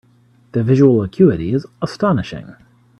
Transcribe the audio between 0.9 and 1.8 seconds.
acuity is